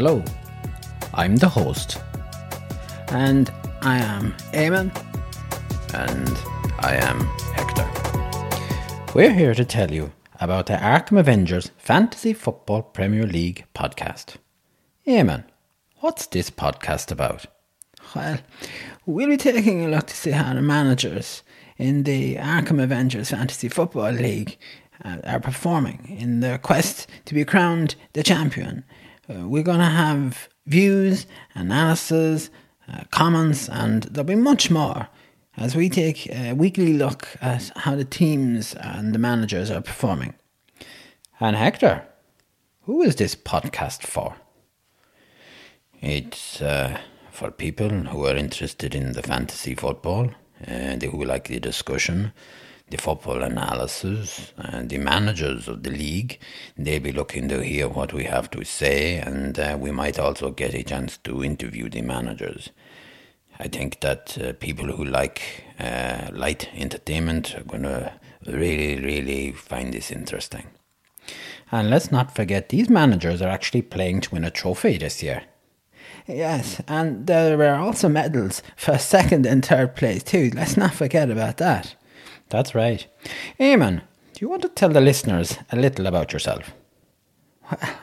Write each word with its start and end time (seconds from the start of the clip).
Hello, 0.00 0.22
I'm 1.12 1.34
the 1.34 1.48
host, 1.48 2.00
and 3.08 3.50
I 3.82 3.98
am 3.98 4.32
Eamon, 4.52 4.94
and 5.92 6.38
I 6.78 6.94
am 6.94 7.22
Hector. 7.56 9.12
We're 9.12 9.34
here 9.34 9.54
to 9.54 9.64
tell 9.64 9.90
you 9.90 10.12
about 10.40 10.66
the 10.66 10.74
Arkham 10.74 11.18
Avengers 11.18 11.72
Fantasy 11.78 12.32
Football 12.32 12.82
Premier 12.82 13.26
League 13.26 13.64
podcast. 13.74 14.36
Eamon, 15.04 15.42
what's 15.96 16.26
this 16.26 16.48
podcast 16.48 17.10
about? 17.10 17.46
Well, 18.14 18.38
we'll 19.04 19.26
be 19.26 19.36
taking 19.36 19.84
a 19.84 19.88
look 19.88 20.06
to 20.06 20.14
see 20.14 20.30
how 20.30 20.54
the 20.54 20.62
managers 20.62 21.42
in 21.76 22.04
the 22.04 22.36
Arkham 22.36 22.80
Avengers 22.80 23.30
Fantasy 23.30 23.68
Football 23.68 24.12
League 24.12 24.58
uh, 25.04 25.16
are 25.24 25.40
performing 25.40 26.16
in 26.20 26.38
their 26.38 26.56
quest 26.56 27.08
to 27.24 27.34
be 27.34 27.44
crowned 27.44 27.96
the 28.12 28.22
champion. 28.22 28.84
Uh, 29.30 29.46
we're 29.46 29.62
going 29.62 29.78
to 29.78 29.84
have 29.84 30.48
views, 30.66 31.26
analysis, 31.54 32.48
uh, 32.90 33.04
comments, 33.10 33.68
and 33.68 34.04
there'll 34.04 34.26
be 34.26 34.34
much 34.34 34.70
more 34.70 35.08
as 35.56 35.76
we 35.76 35.90
take 35.90 36.26
a 36.30 36.54
weekly 36.54 36.94
look 36.94 37.28
at 37.42 37.70
how 37.76 37.94
the 37.94 38.04
teams 38.04 38.74
and 38.74 39.14
the 39.14 39.18
managers 39.18 39.70
are 39.70 39.82
performing. 39.82 40.34
And 41.40 41.56
Hector, 41.56 42.06
who 42.82 43.02
is 43.02 43.16
this 43.16 43.34
podcast 43.34 44.02
for? 44.02 44.36
It's 46.00 46.62
uh, 46.62 46.98
for 47.30 47.50
people 47.50 47.90
who 47.90 48.24
are 48.24 48.36
interested 48.36 48.94
in 48.94 49.12
the 49.12 49.22
fantasy 49.22 49.74
football, 49.74 50.30
and 50.64 51.02
who 51.02 51.22
like 51.24 51.48
the 51.48 51.60
discussion, 51.60 52.32
the 52.90 52.98
football 52.98 53.42
analysis, 53.42 54.52
and 54.56 54.88
the 54.90 54.98
managers 54.98 55.68
of 55.68 55.82
the 55.82 55.90
league. 55.90 56.38
They'll 56.76 57.00
be 57.00 57.12
looking 57.12 57.48
to 57.48 57.62
hear 57.62 57.88
what 57.88 58.12
we 58.12 58.24
have 58.24 58.50
to 58.52 58.64
say, 58.64 59.16
and 59.16 59.58
uh, 59.58 59.76
we 59.80 59.90
might 59.90 60.18
also 60.18 60.50
get 60.50 60.74
a 60.74 60.82
chance 60.82 61.16
to 61.18 61.44
interview 61.44 61.88
the 61.88 62.02
managers. 62.02 62.70
I 63.58 63.68
think 63.68 64.00
that 64.00 64.38
uh, 64.38 64.52
people 64.54 64.86
who 64.86 65.04
like 65.04 65.64
uh, 65.80 66.28
light 66.32 66.68
entertainment 66.74 67.56
are 67.56 67.64
going 67.64 67.82
to 67.82 68.12
really, 68.46 69.00
really 69.00 69.52
find 69.52 69.92
this 69.92 70.10
interesting. 70.10 70.68
And 71.70 71.90
let's 71.90 72.10
not 72.10 72.34
forget, 72.34 72.68
these 72.68 72.88
managers 72.88 73.42
are 73.42 73.48
actually 73.48 73.82
playing 73.82 74.22
to 74.22 74.30
win 74.30 74.44
a 74.44 74.50
trophy 74.50 74.96
this 74.96 75.22
year. 75.22 75.42
Yes, 76.26 76.80
and 76.86 77.26
there 77.26 77.56
were 77.56 77.74
also 77.74 78.08
medals 78.08 78.62
for 78.76 78.98
second 78.98 79.46
and 79.46 79.64
third 79.64 79.96
place 79.96 80.22
too. 80.22 80.50
Let's 80.54 80.76
not 80.76 80.94
forget 80.94 81.30
about 81.30 81.56
that. 81.56 81.94
That's 82.48 82.74
right. 82.74 83.06
Eamon, 83.60 84.02
do 84.32 84.40
you 84.40 84.48
want 84.48 84.62
to 84.62 84.68
tell 84.68 84.88
the 84.88 85.00
listeners 85.00 85.58
a 85.70 85.76
little 85.76 86.06
about 86.06 86.32
yourself? 86.32 86.72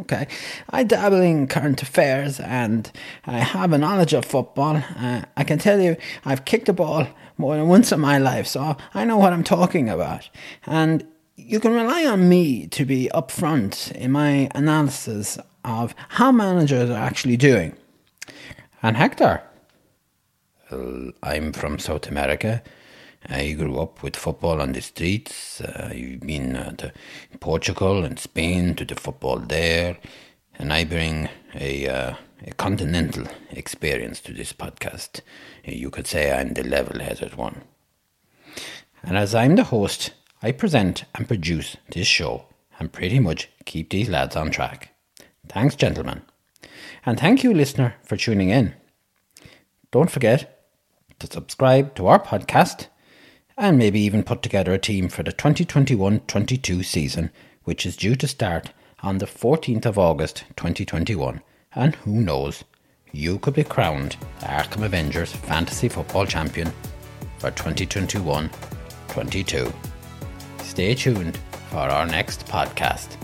okay, 0.00 0.26
I 0.70 0.82
dabble 0.82 1.20
in 1.20 1.46
current 1.46 1.82
affairs 1.82 2.40
and 2.40 2.90
I 3.24 3.38
have 3.38 3.72
a 3.72 3.78
knowledge 3.78 4.12
of 4.12 4.24
football. 4.24 4.76
Uh, 4.76 5.22
I 5.36 5.44
can 5.44 5.58
tell 5.58 5.80
you 5.80 5.96
I've 6.24 6.44
kicked 6.44 6.68
a 6.68 6.72
ball 6.72 7.06
more 7.38 7.56
than 7.56 7.68
once 7.68 7.92
in 7.92 8.00
my 8.00 8.18
life, 8.18 8.46
so 8.46 8.76
I 8.94 9.04
know 9.04 9.16
what 9.16 9.32
I'm 9.32 9.44
talking 9.44 9.88
about. 9.88 10.28
And 10.66 11.06
you 11.36 11.60
can 11.60 11.72
rely 11.72 12.04
on 12.06 12.28
me 12.28 12.66
to 12.68 12.84
be 12.84 13.10
upfront 13.14 13.92
in 13.92 14.10
my 14.10 14.48
analysis 14.54 15.38
of 15.64 15.94
how 16.10 16.32
managers 16.32 16.90
are 16.90 16.98
actually 16.98 17.36
doing. 17.36 17.76
And 18.82 18.96
Hector? 18.96 19.42
Well, 20.70 21.12
I'm 21.22 21.52
from 21.52 21.78
South 21.78 22.08
America. 22.08 22.62
I 23.28 23.52
grew 23.52 23.78
up 23.78 24.02
with 24.02 24.16
football 24.16 24.60
on 24.60 24.72
the 24.72 24.80
streets. 24.80 25.60
Uh, 25.60 25.90
I've 25.92 26.20
been 26.20 26.56
uh, 26.56 26.72
to 26.76 26.92
Portugal 27.40 28.04
and 28.04 28.18
Spain 28.18 28.74
to 28.76 28.84
the 28.84 28.94
football 28.94 29.38
there, 29.38 29.98
and 30.58 30.72
I 30.72 30.84
bring 30.84 31.28
a, 31.54 31.88
uh, 31.88 32.14
a 32.46 32.54
continental 32.54 33.26
experience 33.50 34.20
to 34.22 34.32
this 34.32 34.52
podcast. 34.52 35.20
You 35.64 35.90
could 35.90 36.06
say 36.06 36.32
I'm 36.32 36.54
the 36.54 36.62
level-headed 36.62 37.34
one. 37.34 37.62
And 39.02 39.16
as 39.16 39.34
I'm 39.34 39.56
the 39.56 39.64
host, 39.64 40.12
I 40.42 40.52
present 40.52 41.04
and 41.14 41.26
produce 41.26 41.76
this 41.90 42.06
show 42.06 42.46
and 42.78 42.92
pretty 42.92 43.18
much 43.18 43.48
keep 43.64 43.90
these 43.90 44.08
lads 44.08 44.36
on 44.36 44.50
track. 44.50 44.94
Thanks, 45.48 45.74
gentlemen. 45.74 46.22
And 47.04 47.18
thank 47.18 47.42
you, 47.42 47.52
listener, 47.54 47.94
for 48.02 48.16
tuning 48.16 48.50
in. 48.50 48.74
Don't 49.90 50.10
forget 50.10 50.68
to 51.18 51.26
subscribe 51.26 51.94
to 51.94 52.06
our 52.06 52.22
podcast 52.22 52.88
and 53.56 53.78
maybe 53.78 54.00
even 54.00 54.22
put 54.22 54.42
together 54.42 54.72
a 54.72 54.78
team 54.78 55.08
for 55.08 55.22
the 55.22 55.32
2021 55.32 56.20
22 56.20 56.82
season, 56.82 57.30
which 57.64 57.86
is 57.86 57.96
due 57.96 58.14
to 58.16 58.28
start 58.28 58.72
on 59.02 59.18
the 59.18 59.26
14th 59.26 59.86
of 59.86 59.98
August 59.98 60.44
2021. 60.56 61.40
And 61.74 61.94
who 61.96 62.20
knows, 62.20 62.64
you 63.12 63.38
could 63.38 63.54
be 63.54 63.64
crowned 63.64 64.16
Arkham 64.40 64.84
Avengers 64.84 65.32
Fantasy 65.32 65.88
Football 65.88 66.26
Champion 66.26 66.72
for 67.38 67.50
2021 67.50 68.50
22. 69.08 69.72
Stay 70.62 70.94
tuned 70.94 71.38
for 71.70 71.78
our 71.78 72.06
next 72.06 72.46
podcast. 72.46 73.16